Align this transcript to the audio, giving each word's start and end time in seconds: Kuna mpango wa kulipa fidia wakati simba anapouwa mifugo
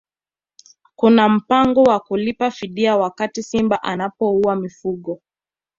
Kuna 0.95 1.29
mpango 1.29 1.83
wa 1.83 1.99
kulipa 1.99 2.51
fidia 2.51 2.97
wakati 2.97 3.43
simba 3.43 3.83
anapouwa 3.83 4.55
mifugo 4.55 5.21